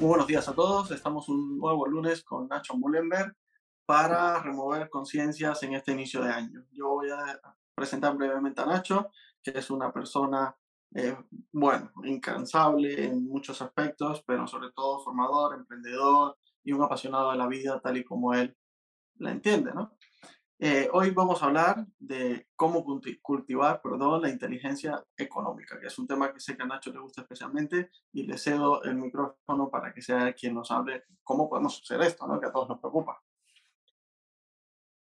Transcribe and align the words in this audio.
Muy 0.00 0.08
buenos 0.08 0.26
días 0.26 0.48
a 0.48 0.54
todos. 0.54 0.90
Estamos 0.90 1.28
un 1.28 1.56
nuevo 1.56 1.86
lunes 1.86 2.24
con 2.24 2.48
Nacho 2.48 2.74
Mullenberg 2.74 3.32
para 3.86 4.42
remover 4.42 4.90
conciencias 4.90 5.62
en 5.62 5.74
este 5.74 5.92
inicio 5.92 6.20
de 6.20 6.30
año. 6.30 6.64
Yo 6.72 6.88
voy 6.88 7.10
a 7.10 7.40
presentar 7.76 8.16
brevemente 8.16 8.60
a 8.60 8.66
Nacho, 8.66 9.10
que 9.40 9.52
es 9.54 9.70
una 9.70 9.92
persona, 9.92 10.56
eh, 10.96 11.16
bueno, 11.52 11.92
incansable 12.02 13.04
en 13.04 13.24
muchos 13.24 13.62
aspectos, 13.62 14.24
pero 14.26 14.48
sobre 14.48 14.72
todo 14.72 14.98
formador, 14.98 15.54
emprendedor 15.54 16.38
y 16.64 16.72
un 16.72 16.82
apasionado 16.82 17.30
de 17.30 17.38
la 17.38 17.46
vida 17.46 17.80
tal 17.80 17.96
y 17.96 18.04
como 18.04 18.34
él 18.34 18.56
la 19.18 19.30
entiende, 19.30 19.72
¿no? 19.72 19.92
Eh, 20.60 20.88
hoy 20.92 21.10
vamos 21.10 21.42
a 21.42 21.46
hablar 21.46 21.84
de 21.98 22.46
cómo 22.54 22.84
cultivar 23.20 23.82
perdón, 23.82 24.22
la 24.22 24.30
inteligencia 24.30 25.04
económica, 25.16 25.80
que 25.80 25.88
es 25.88 25.98
un 25.98 26.06
tema 26.06 26.32
que 26.32 26.38
sé 26.38 26.56
que 26.56 26.62
a 26.62 26.66
Nacho 26.66 26.92
le 26.92 27.00
gusta 27.00 27.22
especialmente 27.22 27.90
y 28.12 28.22
le 28.22 28.38
cedo 28.38 28.82
el 28.84 28.94
micrófono 28.94 29.68
para 29.68 29.92
que 29.92 30.00
sea 30.00 30.32
quien 30.32 30.54
nos 30.54 30.70
hable 30.70 31.04
cómo 31.24 31.48
podemos 31.48 31.80
hacer 31.82 32.00
esto, 32.02 32.26
¿no? 32.28 32.38
que 32.38 32.46
a 32.46 32.52
todos 32.52 32.68
nos 32.68 32.78
preocupa. 32.78 33.20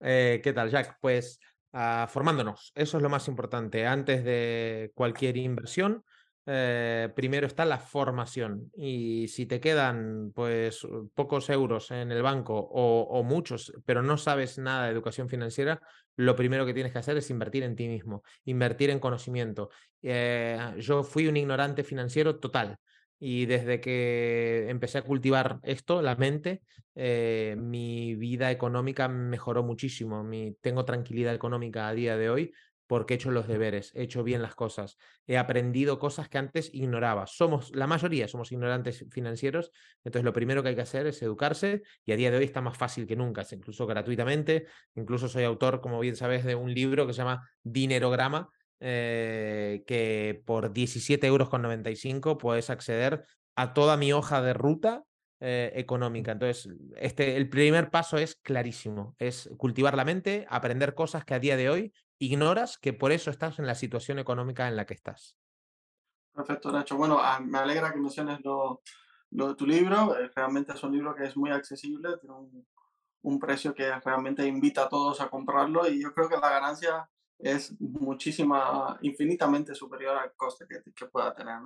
Eh, 0.00 0.40
¿Qué 0.42 0.52
tal, 0.54 0.70
Jack? 0.70 0.96
Pues 1.00 1.38
ah, 1.74 2.06
formándonos, 2.08 2.72
eso 2.74 2.96
es 2.96 3.02
lo 3.02 3.10
más 3.10 3.28
importante. 3.28 3.86
Antes 3.86 4.24
de 4.24 4.90
cualquier 4.94 5.36
inversión, 5.36 6.02
eh, 6.46 7.08
primero 7.14 7.46
está 7.46 7.64
la 7.64 7.78
formación. 7.78 8.70
Y 8.76 9.26
si 9.28 9.46
te 9.46 9.60
quedan 9.60 10.32
pues 10.34 10.86
pocos 11.14 11.50
euros 11.50 11.90
en 11.90 12.12
el 12.12 12.22
banco 12.22 12.56
o, 12.56 13.22
muchos, 13.24 13.72
pero 13.84 14.02
no 14.02 14.16
sabes 14.16 14.58
nada 14.58 14.84
de 14.84 14.92
educación 14.92 15.28
financiera, 15.28 15.80
lo 16.16 16.36
primero 16.36 16.64
que 16.64 16.72
tienes 16.72 16.92
que 16.92 16.98
hacer 16.98 17.16
es 17.16 17.30
invertir 17.30 17.64
en 17.64 17.74
ti 17.74 17.88
mismo, 17.88 18.22
invertir 18.44 18.90
en 18.90 19.00
conocimiento. 19.00 19.70
Eh, 20.02 20.58
yo 20.78 21.02
fui 21.02 21.26
un 21.26 21.36
ignorante 21.36 21.82
financiero 21.84 22.38
total. 22.38 22.78
Y 23.18 23.46
desde 23.46 23.80
que 23.80 24.66
empecé 24.68 24.98
a 24.98 25.02
cultivar 25.02 25.58
esto, 25.62 26.02
la 26.02 26.16
mente, 26.16 26.62
eh, 26.94 27.56
mi 27.58 28.14
vida 28.14 28.50
económica 28.50 29.08
mejoró 29.08 29.62
muchísimo. 29.62 30.22
Mi, 30.22 30.52
tengo 30.60 30.84
tranquilidad 30.84 31.34
económica 31.34 31.88
a 31.88 31.94
día 31.94 32.16
de 32.16 32.28
hoy 32.28 32.52
porque 32.86 33.14
he 33.14 33.16
hecho 33.16 33.30
los 33.30 33.48
deberes, 33.48 33.92
he 33.94 34.02
hecho 34.02 34.22
bien 34.22 34.42
las 34.42 34.54
cosas, 34.54 34.96
he 35.26 35.38
aprendido 35.38 35.98
cosas 35.98 36.28
que 36.28 36.38
antes 36.38 36.72
ignoraba. 36.72 37.26
Somos, 37.26 37.74
la 37.74 37.86
mayoría 37.86 38.28
somos 38.28 38.52
ignorantes 38.52 39.04
financieros, 39.10 39.72
entonces 40.04 40.24
lo 40.24 40.32
primero 40.32 40.62
que 40.62 40.70
hay 40.70 40.74
que 40.74 40.82
hacer 40.82 41.06
es 41.06 41.20
educarse 41.22 41.82
y 42.04 42.12
a 42.12 42.16
día 42.16 42.30
de 42.30 42.38
hoy 42.38 42.44
está 42.44 42.60
más 42.60 42.76
fácil 42.76 43.06
que 43.06 43.16
nunca, 43.16 43.44
incluso 43.50 43.86
gratuitamente, 43.86 44.66
incluso 44.94 45.28
soy 45.28 45.44
autor, 45.44 45.80
como 45.80 45.98
bien 46.00 46.16
sabes, 46.16 46.44
de 46.44 46.54
un 46.54 46.72
libro 46.72 47.06
que 47.06 47.12
se 47.12 47.18
llama 47.18 47.48
Dinerograma, 47.62 48.50
eh, 48.78 49.82
que 49.86 50.42
por 50.44 50.72
17,95 50.72 52.16
euros 52.16 52.38
puedes 52.38 52.70
acceder 52.70 53.24
a 53.56 53.72
toda 53.72 53.96
mi 53.96 54.12
hoja 54.12 54.42
de 54.42 54.52
ruta 54.52 55.04
eh, 55.40 55.72
económica. 55.74 56.32
Entonces, 56.32 56.72
este, 56.96 57.36
el 57.36 57.48
primer 57.50 57.90
paso 57.90 58.16
es 58.16 58.36
clarísimo, 58.36 59.14
es 59.18 59.50
cultivar 59.58 59.94
la 59.94 60.04
mente, 60.04 60.46
aprender 60.48 60.94
cosas 60.94 61.24
que 61.24 61.34
a 61.34 61.38
día 61.38 61.56
de 61.58 61.68
hoy 61.68 61.92
ignoras, 62.18 62.78
que 62.78 62.92
por 62.92 63.12
eso 63.12 63.30
estás 63.30 63.58
en 63.58 63.66
la 63.66 63.74
situación 63.74 64.18
económica 64.18 64.68
en 64.68 64.76
la 64.76 64.86
que 64.86 64.94
estás. 64.94 65.36
Perfecto, 66.32 66.70
Nacho. 66.70 66.96
Bueno, 66.96 67.18
ah, 67.20 67.40
me 67.40 67.58
alegra 67.58 67.92
que 67.92 67.98
menciones 67.98 68.40
lo, 68.44 68.82
de 69.30 69.54
tu 69.54 69.66
libro. 69.66 70.18
Eh, 70.18 70.30
realmente 70.34 70.72
es 70.72 70.82
un 70.82 70.92
libro 70.92 71.14
que 71.14 71.24
es 71.24 71.36
muy 71.36 71.50
accesible, 71.50 72.18
tiene 72.18 72.36
un, 73.22 73.40
precio 73.40 73.74
que 73.74 73.90
realmente 74.00 74.46
invita 74.46 74.84
a 74.84 74.88
todos 74.88 75.20
a 75.20 75.28
comprarlo 75.28 75.88
y 75.88 76.00
yo 76.00 76.14
creo 76.14 76.28
que 76.28 76.36
la 76.36 76.48
ganancia 76.48 77.08
es 77.38 77.74
muchísima, 77.80 78.98
infinitamente 79.02 79.74
superior 79.74 80.16
al 80.16 80.32
coste 80.36 80.66
que, 80.68 81.06
pueda 81.06 81.34
tener. 81.34 81.58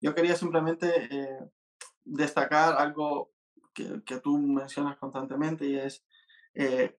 Yo 0.00 0.14
quería 0.14 0.36
simplemente 0.36 1.08
eh, 1.10 1.38
destacar 2.04 2.76
algo 2.78 3.32
que, 3.74 4.02
que, 4.04 4.20
tú 4.20 4.38
mencionas 4.38 4.96
constantemente 4.96 5.66
y 5.66 5.76
es 5.76 6.04
eh, 6.54 6.98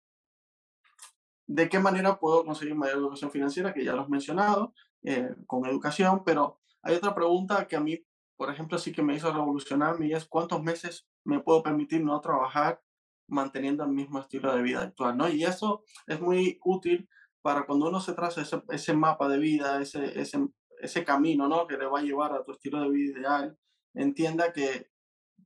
de 1.49 1.67
qué 1.67 1.79
manera 1.79 2.19
puedo 2.19 2.45
conseguir 2.45 2.75
mayor 2.75 2.99
educación 2.99 3.31
financiera, 3.31 3.73
que 3.73 3.83
ya 3.83 3.93
lo 3.93 4.01
has 4.01 4.09
mencionado, 4.09 4.71
eh, 5.01 5.33
con 5.47 5.65
educación, 5.65 6.23
pero 6.23 6.59
hay 6.83 6.95
otra 6.95 7.15
pregunta 7.15 7.67
que 7.67 7.75
a 7.75 7.79
mí, 7.79 8.05
por 8.37 8.51
ejemplo, 8.51 8.77
sí 8.77 8.91
que 8.91 9.01
me 9.01 9.15
hizo 9.15 9.33
revolucionarme 9.33 10.05
y 10.05 10.13
es 10.13 10.25
cuántos 10.25 10.61
meses 10.61 11.07
me 11.23 11.39
puedo 11.39 11.63
permitir 11.63 12.03
no 12.03 12.21
trabajar 12.21 12.83
manteniendo 13.27 13.83
el 13.83 13.89
mismo 13.89 14.19
estilo 14.19 14.55
de 14.55 14.61
vida 14.61 14.83
actual, 14.83 15.17
¿no? 15.17 15.27
Y 15.27 15.43
eso 15.43 15.83
es 16.05 16.21
muy 16.21 16.59
útil 16.63 17.09
para 17.41 17.65
cuando 17.65 17.87
uno 17.87 17.99
se 17.99 18.13
traza 18.13 18.41
ese, 18.41 18.61
ese 18.69 18.93
mapa 18.93 19.27
de 19.27 19.39
vida, 19.39 19.81
ese, 19.81 20.21
ese, 20.21 20.47
ese 20.79 21.03
camino, 21.03 21.47
¿no? 21.47 21.65
Que 21.65 21.77
le 21.77 21.87
va 21.87 21.97
a 21.97 22.03
llevar 22.03 22.31
a 22.33 22.43
tu 22.43 22.51
estilo 22.51 22.79
de 22.79 22.89
vida 22.91 23.19
ideal, 23.19 23.57
entienda 23.95 24.53
que, 24.53 24.91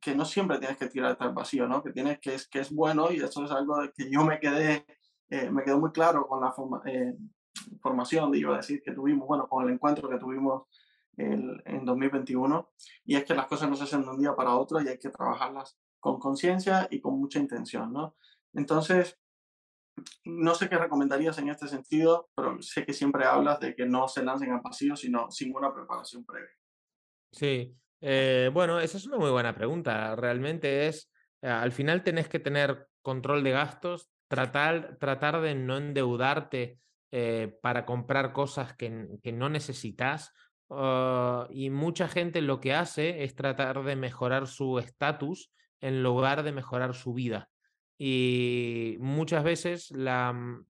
que 0.02 0.16
no 0.16 0.25
siempre 0.25 0.59
tienes 0.59 0.75
que 0.75 0.90
tirarte 0.90 1.24
al 1.24 1.34
vacío, 1.34 1.66
¿no? 1.66 1.81
Que 1.81 1.94
tienes 1.94 2.19
que 2.19 2.34
es, 2.34 2.50
que 2.50 2.59
es 2.59 2.74
bueno 2.74 3.09
y 3.09 3.22
eso 3.22 3.46
es 3.46 3.52
algo 3.52 3.78
que 3.96 4.12
yo 4.12 4.25
me 4.25 4.42
quedé, 4.42 4.86
eh, 5.33 5.49
me 5.49 5.63
quedó 5.63 5.79
muy 5.79 5.91
claro 5.91 6.27
con 6.27 6.41
la 6.41 6.53
eh, 6.85 7.17
formación, 7.81 8.35
iba 8.35 8.53
a 8.53 8.57
decir, 8.57 8.83
que 8.83 8.91
tuvimos, 8.91 9.27
bueno, 9.27 9.47
con 9.47 9.66
el 9.66 9.73
encuentro 9.73 10.07
que 10.07 10.19
tuvimos 10.19 10.67
el, 11.17 11.59
en 11.66 11.83
2021, 11.85 12.69
y 13.05 13.16
es 13.16 13.25
que 13.25 13.33
las 13.33 13.47
cosas 13.47 13.67
no 13.67 13.75
se 13.75 13.85
hacen 13.85 14.03
de 14.03 14.09
un 14.11 14.19
día 14.19 14.35
para 14.35 14.55
otro 14.55 14.79
y 14.79 14.88
hay 14.88 14.99
que 14.99 15.09
trabajarlas 15.09 15.75
con 15.99 16.19
conciencia 16.19 16.88
y 16.91 17.01
con 17.01 17.19
mucha 17.19 17.39
intención, 17.39 17.91
¿no? 17.91 18.16
Entonces, 18.53 19.19
no 20.23 20.53
sé 20.53 20.69
qué 20.69 20.77
recomendarías 20.77 21.39
en 21.39 21.50
este 21.50 21.67
sentido, 21.67 22.29
pero 22.35 22.61
sé 22.61 22.85
que 22.85 22.94
siempre 22.94 23.25
hablas 23.25 23.59
de 23.59 23.73
que 23.73 23.88
no 23.88 24.07
se 24.07 24.23
lancen 24.23 24.51
al 24.51 24.61
vacío, 24.61 24.95
sino 24.95 25.31
sin 25.31 25.55
una 25.55 25.73
preparación 25.73 26.23
previa. 26.25 26.53
Sí, 27.31 27.75
eh, 28.01 28.51
bueno, 28.53 28.79
esa 28.79 28.97
es 28.97 29.07
una 29.07 29.17
muy 29.17 29.31
buena 29.31 29.55
pregunta. 29.55 30.15
Realmente 30.15 30.85
es, 30.85 31.11
al 31.41 31.71
final 31.71 32.03
tenés 32.03 32.29
que 32.29 32.39
tener 32.39 32.88
control 33.01 33.44
de 33.44 33.51
gastos, 33.51 34.12
tratar, 34.33 34.97
tratar 34.99 35.41
de 35.41 35.53
no 35.53 35.77
endeudarte 35.77 36.79
eh, 37.11 37.55
para 37.61 37.85
comprar 37.85 38.33
cosas 38.33 38.75
que, 38.75 39.07
que 39.21 39.31
no 39.31 39.47
necesitas. 39.47 40.33
Ah, 40.71 41.47
y 41.51 41.69
mucha 41.69 42.07
gente 42.07 42.41
lo 42.41 42.59
que 42.59 42.73
hace 42.73 43.23
es 43.23 43.35
tratar 43.35 43.83
de 43.83 43.95
mejorar 43.95 44.47
su 44.47 44.79
estatus 44.79 45.51
en 45.81 46.01
lugar 46.01 46.41
de 46.41 46.51
mejorar 46.51 46.95
su 46.95 47.13
vida. 47.13 47.49
Y 47.99 48.97
muchas 48.99 49.44
veces 49.44 49.91
mm, 49.91 50.61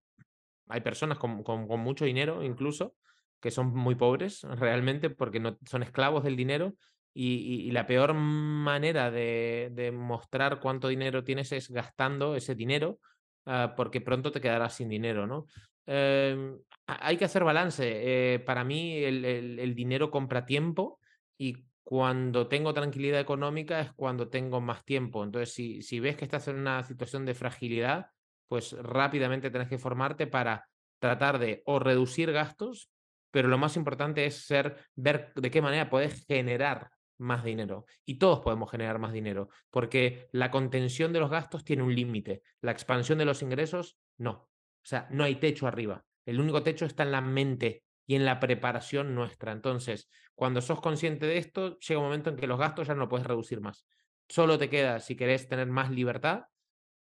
hay 0.68 0.82
personas 0.82 1.18
con, 1.18 1.44
con, 1.44 1.80
mucho 1.80 2.04
dinero 2.04 2.44
incluso 2.44 2.96
que 3.40 3.50
son 3.50 3.74
muy 3.74 3.96
pobres 3.96 4.44
realmente 4.44 5.10
porque 5.10 5.42
son 5.66 5.84
esclavos 5.84 6.26
del 6.26 6.36
dinero 6.36 6.74
y, 7.14 7.68
y, 7.68 7.72
la 7.72 7.86
peor 7.86 8.14
manera 8.14 9.12
de, 9.12 9.70
de, 9.72 9.92
mostrar 9.92 10.60
cuánto 10.60 10.88
dinero 10.88 11.24
tienes 11.24 11.52
es 11.52 11.70
gastando 11.70 12.36
ese 12.36 12.56
dinero 12.56 13.00
uh, 13.46 13.76
porque 13.76 14.02
pronto 14.02 14.32
te 14.32 14.42
quedarás 14.42 14.76
sin 14.76 14.90
dinero, 14.90 15.28
¿no? 15.28 15.48
Eh, 15.86 16.56
hay 16.86 17.18
que 17.18 17.26
hacer 17.26 17.44
balance. 17.44 17.84
Eh, 17.86 18.40
para 18.40 18.64
mí 18.64 19.04
el, 19.04 19.74
dinero 19.76 20.12
compra 20.12 20.46
tiempo 20.46 21.00
y 21.38 21.66
cuando 21.84 22.48
tengo 22.48 22.74
tranquilidad 22.74 23.20
económica 23.20 23.82
es 23.82 23.94
cuando 23.94 24.30
tengo 24.30 24.62
más 24.62 24.86
tiempo. 24.86 25.24
Entonces, 25.24 25.54
si, 25.54 25.82
si 25.82 26.00
ves 26.00 26.16
que 26.16 26.26
estás 26.26 26.48
en 26.48 26.58
una 26.58 26.84
situación 26.84 27.26
de 27.26 27.34
fragilidad, 27.34 28.08
pues 28.48 28.74
rápidamente 28.74 29.50
tenés 29.50 29.68
que 29.68 29.78
formarte 29.78 30.28
para 30.28 30.68
tratar 31.00 31.40
de 31.40 31.64
o 31.66 31.80
reducir 31.80 32.32
gastos, 32.32 32.90
pero 33.32 33.48
lo 33.48 33.58
más 33.58 33.76
importante 33.76 34.26
es 34.26 34.46
ser, 34.46 34.78
ver 34.96 35.34
de 35.36 35.52
qué 35.52 35.62
manera 35.62 35.90
puedes 35.90 36.26
generar 36.26 36.90
más 37.18 37.44
dinero. 37.44 37.86
Y 38.06 38.18
todos 38.18 38.42
podemos 38.42 38.70
generar 38.70 39.00
más 39.00 39.14
dinero, 39.14 39.50
porque 39.70 40.30
la 40.32 40.52
contención 40.52 41.14
de 41.14 41.20
los 41.20 41.30
gastos 41.30 41.64
tiene 41.64 41.84
un 41.84 41.96
límite, 41.96 42.42
la 42.62 42.72
expansión 42.72 43.18
de 43.18 43.26
los 43.26 43.42
ingresos 43.42 43.98
no. 44.18 44.32
O 44.32 44.86
sea, 44.86 45.08
no 45.12 45.24
hay 45.24 45.36
techo 45.36 45.68
arriba. 45.68 46.06
El 46.26 46.40
único 46.40 46.64
techo 46.64 46.86
está 46.86 47.04
en 47.04 47.12
la 47.12 47.22
mente 47.22 47.84
y 48.06 48.16
en 48.16 48.26
la 48.26 48.40
preparación 48.40 49.16
nuestra. 49.16 49.52
Entonces, 49.52 50.10
cuando 50.36 50.62
sos 50.62 50.82
consciente 50.82 51.26
de 51.26 51.38
esto, 51.38 51.80
llega 51.80 52.00
un 52.00 52.06
momento 52.06 52.30
en 52.30 52.36
que 52.36 52.48
los 52.48 52.60
gastos 52.60 52.88
ya 52.88 52.96
no 52.96 53.08
puedes 53.08 53.26
reducir 53.28 53.62
más. 53.62 53.86
Solo 54.28 54.58
te 54.58 54.70
queda, 54.70 55.00
si 55.00 55.16
querés 55.16 55.48
tener 55.48 55.68
más 55.68 55.92
libertad 55.92 56.46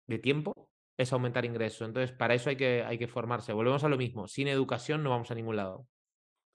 de 0.07 0.19
tiempo, 0.19 0.69
es 0.97 1.13
aumentar 1.13 1.45
ingresos. 1.45 1.87
Entonces, 1.87 2.15
para 2.15 2.33
eso 2.33 2.49
hay 2.49 2.57
que, 2.57 2.83
hay 2.83 2.97
que 2.97 3.07
formarse. 3.07 3.53
Volvemos 3.53 3.83
a 3.83 3.89
lo 3.89 3.97
mismo. 3.97 4.27
Sin 4.27 4.47
educación 4.47 5.03
no 5.03 5.11
vamos 5.11 5.31
a 5.31 5.35
ningún 5.35 5.55
lado. 5.55 5.87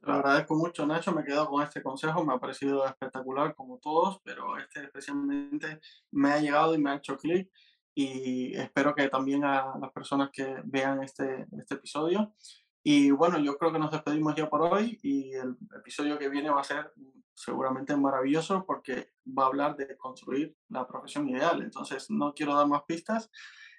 Lo 0.06 0.14
agradezco 0.14 0.54
mucho, 0.54 0.86
Nacho. 0.86 1.12
Me 1.12 1.24
quedo 1.24 1.48
con 1.48 1.62
este 1.62 1.82
consejo. 1.82 2.24
Me 2.24 2.34
ha 2.34 2.38
parecido 2.38 2.86
espectacular 2.86 3.54
como 3.54 3.78
todos, 3.78 4.20
pero 4.22 4.56
este 4.58 4.84
especialmente 4.84 5.80
me 6.10 6.32
ha 6.32 6.40
llegado 6.40 6.74
y 6.74 6.78
me 6.78 6.90
ha 6.90 6.96
hecho 6.96 7.16
clic. 7.16 7.50
y 7.96 8.56
espero 8.56 8.94
que 8.94 9.08
también 9.08 9.44
a 9.44 9.78
las 9.80 9.92
personas 9.92 10.30
que 10.32 10.56
vean 10.64 11.02
este, 11.02 11.46
este 11.58 11.74
episodio. 11.74 12.34
Y 12.82 13.10
bueno, 13.12 13.38
yo 13.38 13.56
creo 13.56 13.72
que 13.72 13.78
nos 13.78 13.90
despedimos 13.90 14.34
ya 14.34 14.50
por 14.50 14.60
hoy 14.60 14.98
y 15.02 15.32
el 15.32 15.56
episodio 15.74 16.18
que 16.18 16.28
viene 16.28 16.50
va 16.50 16.60
a 16.60 16.64
ser 16.64 16.92
seguramente 17.32 17.96
maravilloso 17.96 18.64
porque 18.66 19.12
va 19.26 19.44
a 19.44 19.46
hablar 19.46 19.76
de 19.76 19.96
construir 19.96 20.54
la 20.68 20.86
profesión 20.86 21.26
ideal. 21.28 21.62
Entonces, 21.62 22.10
no 22.10 22.34
quiero 22.34 22.54
dar 22.54 22.66
más 22.66 22.82
pistas. 22.82 23.30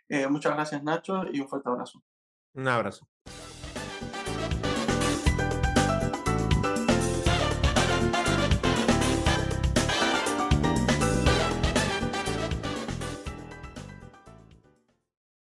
Eh, 0.09 0.27
muchas 0.27 0.53
gracias 0.53 0.83
Nacho 0.83 1.23
y 1.31 1.39
un 1.39 1.47
fuerte 1.47 1.69
abrazo. 1.69 2.03
Un 2.53 2.67
abrazo. 2.67 3.07